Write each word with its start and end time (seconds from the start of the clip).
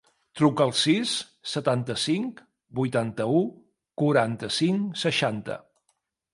Truca 0.39 0.63
al 0.69 0.71
sis, 0.83 1.11
setanta-cinc, 1.51 2.41
vuitanta-u, 2.81 3.45
quaranta-cinc, 4.03 5.01
seixanta. 5.07 5.63